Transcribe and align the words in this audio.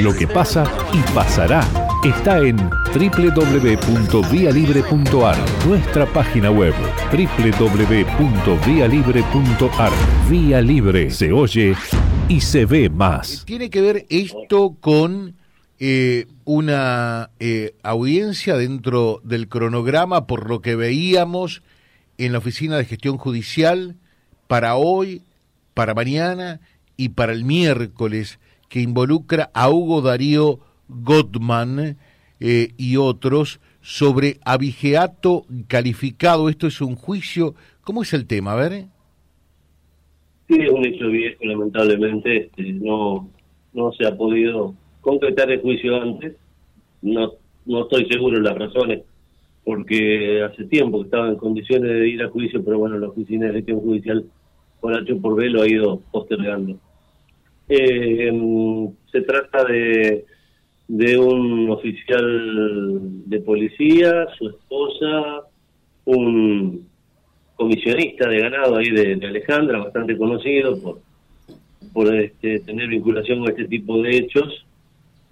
Lo 0.00 0.14
que 0.14 0.28
pasa 0.28 0.64
y 0.92 1.00
pasará 1.12 1.66
está 2.04 2.38
en 2.38 2.56
www.vialibre.ar, 2.56 5.36
nuestra 5.66 6.06
página 6.12 6.50
web 6.50 6.74
www.vialibre.ar. 7.10 9.92
Vía 10.30 10.60
Libre 10.60 11.10
se 11.10 11.32
oye 11.32 11.74
y 12.28 12.40
se 12.40 12.66
ve 12.66 12.88
más. 12.88 13.44
Tiene 13.46 13.68
que 13.68 13.80
ver 13.80 14.06
esto 14.10 14.76
con 14.80 15.34
eh, 15.80 16.26
una 16.44 17.30
eh, 17.40 17.74
audiencia 17.82 18.56
dentro 18.56 19.20
del 19.24 19.48
cronograma 19.48 20.26
por 20.26 20.48
lo 20.48 20.60
que 20.60 20.76
veíamos 20.76 21.62
en 22.16 22.32
la 22.32 22.38
Oficina 22.38 22.76
de 22.76 22.84
Gestión 22.84 23.16
Judicial 23.16 23.96
para 24.46 24.76
hoy, 24.76 25.22
para 25.74 25.94
mañana 25.94 26.60
y 26.96 27.08
para 27.10 27.32
el 27.32 27.44
miércoles, 27.44 28.38
que 28.68 28.80
involucra 28.80 29.50
a 29.54 29.70
Hugo 29.70 30.02
Darío 30.02 30.60
Gottman 30.88 31.96
eh, 32.40 32.68
y 32.76 32.96
otros 32.96 33.60
sobre 33.80 34.38
abigeato 34.44 35.44
calificado. 35.66 36.48
Esto 36.48 36.66
es 36.66 36.80
un 36.80 36.94
juicio. 36.94 37.54
¿Cómo 37.82 38.02
es 38.02 38.12
el 38.12 38.26
tema? 38.26 38.52
A 38.52 38.56
ver. 38.56 38.84
Sí, 40.48 40.56
es 40.60 40.70
un 40.70 40.84
hecho 40.86 41.08
viejo, 41.08 41.44
lamentablemente. 41.44 42.36
Este, 42.36 42.72
no, 42.72 43.28
no 43.72 43.92
se 43.92 44.06
ha 44.06 44.16
podido 44.16 44.74
concretar 45.00 45.50
el 45.50 45.60
juicio 45.60 46.00
antes. 46.00 46.34
No, 47.02 47.32
no 47.66 47.82
estoy 47.82 48.06
seguro 48.06 48.38
de 48.38 48.42
las 48.42 48.58
razones, 48.58 49.02
porque 49.64 50.42
hace 50.42 50.64
tiempo 50.64 50.98
que 50.98 51.04
estaba 51.04 51.28
en 51.28 51.36
condiciones 51.36 51.90
de 51.90 52.08
ir 52.08 52.22
a 52.22 52.28
juicio, 52.28 52.64
pero 52.64 52.78
bueno, 52.78 52.98
la 52.98 53.08
oficina 53.08 53.46
de 53.46 53.54
gestión 53.54 53.80
judicial 53.80 54.24
por 54.80 54.94
H 54.94 55.14
por 55.16 55.36
B 55.36 55.50
lo 55.50 55.62
ha 55.62 55.68
ido 55.68 56.00
postergando. 56.10 56.78
Eh, 57.68 58.32
se 59.12 59.20
trata 59.22 59.64
de, 59.64 60.24
de 60.88 61.18
un 61.18 61.70
oficial 61.70 62.98
de 63.28 63.40
policía, 63.40 64.26
su 64.38 64.48
esposa, 64.48 65.42
un 66.06 66.88
comisionista 67.56 68.28
de 68.28 68.40
ganado 68.40 68.76
ahí 68.76 68.90
de, 68.90 69.26
Alejandra, 69.26 69.78
bastante 69.78 70.16
conocido 70.16 70.80
por, 70.80 71.00
por 71.92 72.14
este, 72.14 72.60
tener 72.60 72.88
vinculación 72.88 73.40
con 73.40 73.50
este 73.50 73.66
tipo 73.66 74.00
de 74.00 74.16
hechos, 74.16 74.64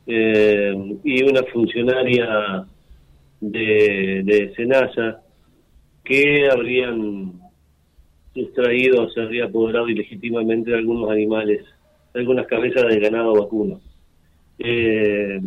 eh, 0.06 0.74
y 1.04 1.22
una 1.24 1.42
funcionaria 1.44 2.66
de, 3.40 4.22
de 4.24 4.54
Senasa 4.54 5.22
que 6.04 6.48
habrían 6.50 7.32
sustraído, 8.34 9.08
se 9.10 9.20
habría 9.20 9.46
apoderado 9.46 9.88
ilegítimamente 9.88 10.70
de 10.70 10.76
algunos 10.76 11.10
animales, 11.10 11.64
algunas 12.16 12.46
cabezas 12.46 12.86
de 12.88 13.00
ganado 13.00 13.34
vacuno. 13.34 13.80
Eh, 14.58 15.40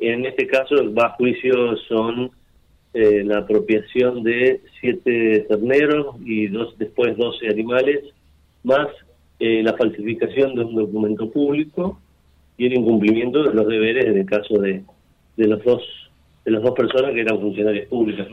en 0.00 0.26
este 0.26 0.46
caso, 0.46 0.76
el 0.76 0.90
más 0.92 1.12
juicio 1.16 1.76
son 1.88 2.30
eh, 2.94 3.22
la 3.24 3.38
apropiación 3.38 4.22
de 4.22 4.60
siete 4.80 5.46
terneros 5.48 6.16
y 6.24 6.46
dos 6.46 6.76
después 6.78 7.16
doce 7.16 7.48
animales, 7.48 8.04
más 8.64 8.88
eh, 9.40 9.62
la 9.62 9.76
falsificación 9.76 10.54
de 10.54 10.64
un 10.64 10.74
documento 10.74 11.30
público 11.30 12.00
y 12.56 12.66
el 12.66 12.74
incumplimiento 12.74 13.42
de 13.42 13.54
los 13.54 13.66
deberes 13.66 14.06
en 14.06 14.18
el 14.18 14.26
caso 14.26 14.58
de, 14.58 14.82
de 15.36 15.46
los 15.46 15.62
dos 15.64 15.82
de 16.44 16.52
las 16.52 16.62
dos 16.62 16.72
personas 16.72 17.12
que 17.12 17.20
eran 17.20 17.40
funcionarias 17.40 17.86
públicas. 17.88 18.26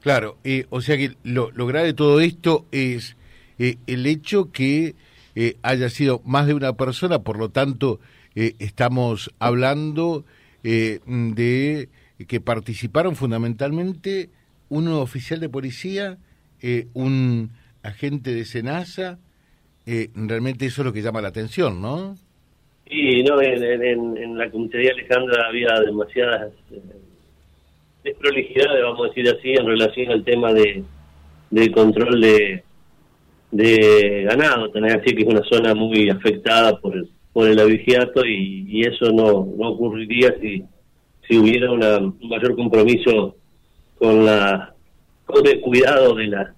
Claro, 0.00 0.36
eh, 0.44 0.66
o 0.70 0.80
sea 0.80 0.96
que 0.96 1.12
lo, 1.24 1.50
lo, 1.52 1.66
grave 1.66 1.88
de 1.88 1.94
todo 1.94 2.20
esto 2.20 2.66
es 2.70 3.16
eh, 3.60 3.76
el 3.86 4.06
hecho 4.06 4.50
que 4.50 4.96
eh, 5.36 5.56
haya 5.62 5.88
sido 5.88 6.20
más 6.24 6.48
de 6.48 6.54
una 6.54 6.72
persona, 6.72 7.20
por 7.20 7.38
lo 7.38 7.50
tanto 7.50 8.00
estamos 8.34 9.34
hablando 9.38 10.24
de 10.62 11.88
que 12.28 12.40
participaron 12.40 13.16
fundamentalmente 13.16 14.30
un 14.68 14.88
oficial 14.88 15.40
de 15.40 15.48
policía, 15.48 16.16
un 16.94 17.50
agente 17.82 18.32
de 18.32 18.44
Senasa, 18.44 19.18
realmente 19.84 20.64
eso 20.64 20.82
es 20.82 20.86
lo 20.86 20.92
que 20.92 21.02
llama 21.02 21.20
la 21.20 21.28
atención, 21.28 21.82
¿no? 21.82 22.16
Sí, 22.90 23.22
no, 23.22 23.40
en, 23.40 24.16
en, 24.16 24.36
la 24.36 24.50
comisaría 24.50 24.90
Alejandra 24.90 25.46
había 25.46 25.78
demasiadas 25.86 26.52
eh, 26.72 26.80
desprolijidades, 28.02 28.82
vamos 28.82 29.06
a 29.06 29.08
decir 29.10 29.28
así, 29.28 29.50
en 29.52 29.64
relación 29.64 30.10
al 30.10 30.24
tema 30.24 30.52
de, 30.52 30.82
de 31.50 31.70
control 31.70 32.20
de, 32.20 32.64
de 33.50 34.24
ganado. 34.28 34.70
Tenés 34.70 34.94
así 34.94 35.14
que 35.14 35.22
es 35.22 35.28
una 35.28 35.42
zona 35.44 35.74
muy 35.74 36.08
afectada 36.10 36.78
por 36.78 36.96
el, 36.96 37.08
por 37.32 37.48
el 37.48 37.58
abigeato 37.58 38.24
y, 38.24 38.66
y 38.68 38.82
eso 38.82 39.12
no, 39.12 39.48
no 39.56 39.70
ocurriría 39.70 40.34
si, 40.40 40.62
si 41.28 41.38
hubiera 41.38 41.70
una, 41.70 41.98
un 41.98 42.28
mayor 42.28 42.54
compromiso 42.56 43.36
con 43.98 44.24
la 44.24 44.74
con 45.24 45.46
el 45.46 45.60
cuidado 45.60 46.14
de 46.14 46.26
la 46.26 46.54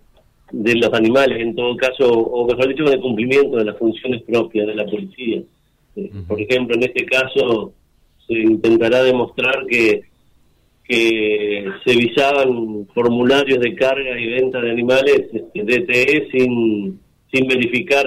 de 0.51 0.75
los 0.77 0.93
animales 0.95 1.41
en 1.41 1.55
todo 1.55 1.77
caso 1.77 2.09
o 2.09 2.47
mejor 2.47 2.69
dicho 2.69 2.85
con 2.85 2.93
el 2.93 3.01
cumplimiento 3.01 3.57
de 3.57 3.65
las 3.65 3.77
funciones 3.77 4.23
propias 4.23 4.67
de 4.67 4.75
la 4.75 4.85
policía 4.87 5.43
por 6.27 6.41
ejemplo, 6.41 6.75
en 6.77 6.85
este 6.85 7.05
caso 7.05 7.75
se 8.27 8.35
intentará 8.35 9.03
demostrar 9.03 9.67
que, 9.67 10.03
que 10.85 11.65
se 11.85 11.97
visaban 11.97 12.87
formularios 12.95 13.61
de 13.61 13.75
carga 13.75 14.19
y 14.19 14.27
venta 14.29 14.61
de 14.61 14.71
animales 14.71 15.23
este, 15.33 15.63
DTE 15.63 16.29
sin, 16.31 17.01
sin 17.33 17.47
verificar 17.47 18.07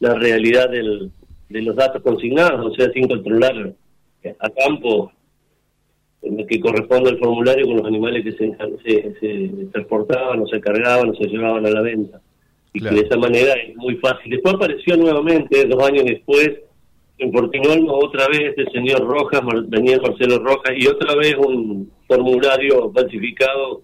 la 0.00 0.14
realidad 0.14 0.70
del, 0.70 1.10
de 1.48 1.62
los 1.62 1.76
datos 1.76 2.02
consignados, 2.02 2.72
o 2.72 2.74
sea, 2.74 2.90
sin 2.92 3.06
controlar 3.06 3.74
a 4.38 4.50
campo 4.50 5.12
en 6.22 6.40
el 6.40 6.46
que 6.46 6.60
corresponde 6.60 7.10
el 7.10 7.18
formulario 7.18 7.66
con 7.66 7.76
los 7.76 7.86
animales 7.86 8.24
que 8.24 8.32
se, 8.32 8.56
se, 9.20 9.66
transportaban 9.72 10.40
o 10.40 10.46
se 10.46 10.60
cargaban 10.60 11.10
o 11.10 11.14
se 11.14 11.26
llevaban 11.26 11.66
a 11.66 11.70
la 11.70 11.82
venta. 11.82 12.20
Y 12.72 12.80
que 12.80 12.90
de 12.90 13.00
esa 13.00 13.16
manera 13.16 13.52
es 13.54 13.76
muy 13.76 13.96
fácil. 13.96 14.30
Después 14.30 14.54
apareció 14.54 14.96
nuevamente, 14.96 15.64
dos 15.66 15.86
años 15.86 16.04
después, 16.04 16.50
en 17.18 17.30
Portugal 17.30 17.86
otra 17.88 18.26
vez 18.28 18.54
el 18.56 18.70
señor 18.72 19.00
Rojas, 19.06 19.40
Daniel 19.68 20.00
Marcelo 20.02 20.38
Rojas, 20.38 20.72
y 20.76 20.86
otra 20.86 21.14
vez 21.14 21.34
un 21.36 21.90
formulario 22.08 22.92
falsificado 22.92 23.82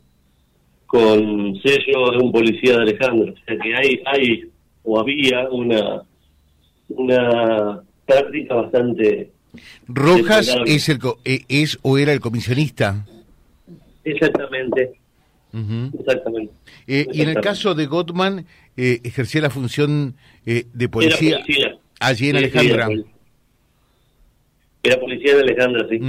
con 0.86 1.54
sello 1.62 2.10
de 2.10 2.18
un 2.18 2.32
policía 2.32 2.76
de 2.76 2.82
Alejandro. 2.82 3.32
O 3.32 3.44
sea 3.46 3.56
que 3.58 3.74
hay, 3.74 4.02
hay 4.06 4.44
o 4.82 4.98
había 4.98 5.48
una, 5.50 6.02
una 6.88 7.80
práctica 8.06 8.54
bastante... 8.56 9.30
Rojas 9.86 10.56
es, 10.66 10.88
el, 10.88 10.98
eh, 11.24 11.42
es 11.48 11.78
o 11.82 11.98
era 11.98 12.12
el 12.12 12.20
comisionista. 12.20 13.04
Exactamente. 14.04 14.92
Exactamente. 15.98 16.52
Eh, 16.86 17.06
Y 17.12 17.22
en 17.22 17.28
el 17.30 17.40
caso 17.40 17.74
de 17.74 17.86
Gottman, 17.86 18.46
eh, 18.76 19.00
ejercía 19.02 19.42
la 19.42 19.50
función 19.50 20.14
de 20.44 20.88
policía, 20.88 21.40
allí 22.00 22.30
en 22.30 22.36
Alejandra. 22.36 22.88
Era 24.82 24.98
policía 24.98 25.36
de 25.36 25.42
Alejandra, 25.42 25.86
sí. 25.88 26.00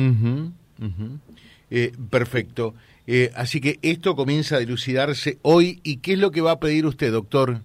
Eh, 1.69 1.91
perfecto. 2.09 2.73
Eh, 3.07 3.31
así 3.35 3.59
que 3.59 3.77
esto 3.81 4.15
comienza 4.15 4.55
a 4.57 4.59
dilucidarse 4.59 5.37
hoy. 5.41 5.79
¿Y 5.83 5.97
qué 5.97 6.13
es 6.13 6.19
lo 6.19 6.31
que 6.31 6.41
va 6.41 6.51
a 6.51 6.59
pedir 6.59 6.85
usted, 6.85 7.11
doctor? 7.11 7.57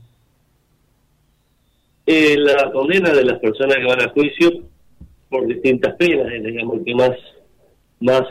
Eh, 2.06 2.36
la 2.38 2.70
condena 2.72 3.12
de 3.12 3.24
las 3.24 3.38
personas 3.40 3.76
que 3.76 3.84
van 3.84 4.00
a 4.00 4.10
juicio 4.10 4.50
por 5.28 5.46
distintas 5.46 5.94
penas, 5.96 6.32
digamos, 6.42 6.80
que 6.84 6.94
más, 6.94 7.16
más 8.00 8.22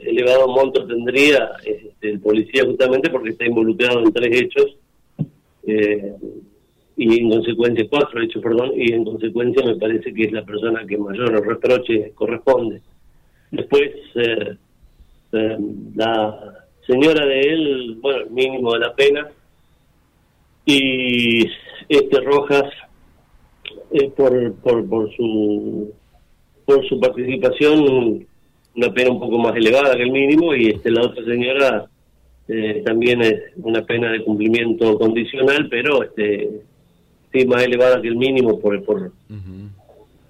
elevado 0.00 0.48
monto 0.48 0.86
tendría 0.86 1.50
este, 1.64 2.10
el 2.10 2.20
policía 2.20 2.64
justamente 2.64 3.10
porque 3.10 3.30
está 3.30 3.44
involucrado 3.44 4.00
en 4.00 4.12
tres 4.12 4.40
hechos. 4.40 4.76
Eh, 6.96 7.04
y 7.04 7.20
en 7.20 7.30
consecuencia, 7.30 7.86
cuatro 7.88 8.22
hechos, 8.22 8.42
perdón, 8.42 8.72
y 8.76 8.92
en 8.92 9.04
consecuencia 9.04 9.64
me 9.64 9.76
parece 9.76 10.12
que 10.12 10.24
es 10.24 10.32
la 10.32 10.44
persona 10.44 10.86
que 10.86 10.98
mayor 10.98 11.46
reproche 11.46 12.12
corresponde. 12.14 12.80
Después, 13.50 13.90
eh, 14.14 14.56
eh, 15.32 15.58
la 15.94 16.66
señora 16.86 17.26
de 17.26 17.40
él, 17.40 17.98
bueno, 18.00 18.20
el 18.20 18.30
mínimo 18.30 18.72
de 18.74 18.80
la 18.80 18.94
pena, 18.94 19.28
y 20.66 21.44
este 21.88 22.20
Rojas, 22.20 22.64
eh, 23.92 24.10
por, 24.16 24.54
por, 24.56 24.88
por, 24.88 25.14
su, 25.14 25.92
por 26.64 26.88
su 26.88 26.98
participación, 26.98 28.26
una 28.76 28.92
pena 28.92 29.12
un 29.12 29.20
poco 29.20 29.38
más 29.38 29.54
elevada 29.56 29.96
que 29.96 30.02
el 30.02 30.10
mínimo, 30.10 30.54
y 30.54 30.68
este 30.68 30.90
la 30.90 31.02
otra 31.02 31.24
señora 31.24 31.86
también 32.84 33.22
es 33.22 33.40
una 33.56 33.86
pena 33.86 34.12
de 34.12 34.22
cumplimiento 34.22 34.98
condicional, 34.98 35.66
pero 35.70 36.02
este 36.02 36.60
más 37.46 37.62
elevada 37.62 38.00
que 38.00 38.08
el 38.08 38.16
mínimo 38.16 38.60
por, 38.60 38.82
por, 38.84 39.12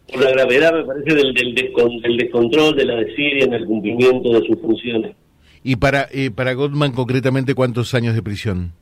por 0.09 0.23
la 0.23 0.31
gravedad, 0.31 0.73
me 0.73 0.85
parece, 0.85 1.15
del, 1.15 1.35
del, 1.35 2.17
descontrol 2.17 2.77
de 2.77 2.85
la 2.85 2.97
desidia 2.97 3.45
en 3.45 3.55
el 3.55 3.67
cumplimiento 3.67 4.31
de 4.33 4.47
sus 4.47 4.59
funciones. 4.61 5.15
¿Y 5.63 5.77
para, 5.77 6.09
eh, 6.13 6.31
para 6.31 6.55
Goldman 6.55 6.93
concretamente 6.93 7.55
cuántos 7.55 7.95
años 7.95 8.15
de 8.15 8.23
prisión? 8.23 8.73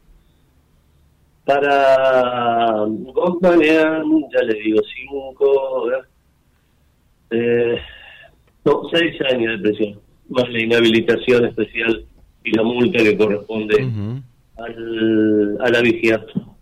Para 1.45 2.85
Goldman 2.87 3.63
eran, 3.63 4.05
ya 4.33 4.43
le 4.43 4.55
digo, 4.63 4.81
cinco, 4.95 5.91
eh, 7.31 7.79
no, 8.65 8.83
seis 8.93 9.15
años 9.33 9.61
de 9.61 9.69
prisión, 9.69 10.01
más 10.29 10.49
la 10.51 10.63
inhabilitación 10.63 11.47
especial 11.47 12.05
y 12.45 12.57
la 12.57 12.63
multa 12.63 13.03
que 13.03 13.17
corresponde 13.17 13.89
al, 14.57 15.59
a 15.61 15.69
la 15.71 15.81
vigiato, 15.81 16.57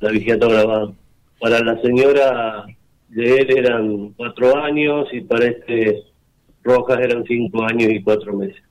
la 0.00 0.10
vigiato 0.10 0.48
grabada. 0.48 0.92
Para 1.42 1.58
la 1.58 1.80
señora 1.82 2.64
de 3.08 3.36
él 3.36 3.58
eran 3.58 4.10
cuatro 4.10 4.56
años 4.62 5.08
y 5.10 5.22
para 5.22 5.46
este 5.46 6.04
Rojas 6.62 7.00
eran 7.00 7.24
cinco 7.24 7.64
años 7.64 7.90
y 7.90 8.00
cuatro 8.00 8.32
meses. 8.32 8.62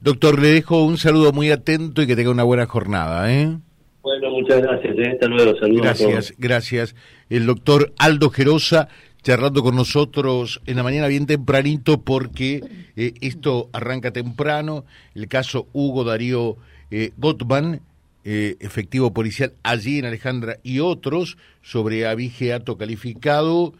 Doctor, 0.00 0.40
le 0.40 0.48
dejo 0.48 0.82
un 0.82 0.96
saludo 0.96 1.30
muy 1.32 1.50
atento 1.50 2.00
y 2.00 2.06
que 2.06 2.16
tenga 2.16 2.30
una 2.30 2.44
buena 2.44 2.64
jornada. 2.64 3.30
¿eh? 3.30 3.58
Bueno, 4.00 4.30
muchas 4.30 4.62
gracias. 4.62 4.96
¿eh? 4.96 5.10
Hasta 5.12 5.26
luego. 5.26 5.58
Saludos. 5.58 5.82
Gracias, 5.82 6.34
gracias. 6.38 6.96
El 7.28 7.44
doctor 7.44 7.92
Aldo 7.98 8.30
Gerosa 8.30 8.88
charlando 9.22 9.62
con 9.62 9.76
nosotros 9.76 10.62
en 10.64 10.76
la 10.76 10.82
mañana 10.82 11.06
bien 11.08 11.26
tempranito 11.26 12.00
porque 12.00 12.62
eh, 12.96 13.12
esto 13.20 13.68
arranca 13.74 14.10
temprano. 14.10 14.86
El 15.14 15.28
caso 15.28 15.66
Hugo 15.74 16.04
Darío 16.04 16.56
eh, 16.90 17.10
Gottman, 17.18 17.82
eh, 18.24 18.56
efectivo 18.60 19.12
policial 19.12 19.52
allí 19.62 19.98
en 19.98 20.06
Alejandra 20.06 20.58
y 20.62 20.80
otros 20.80 21.38
sobre 21.62 22.06
avigeato 22.06 22.76
calificado, 22.76 23.74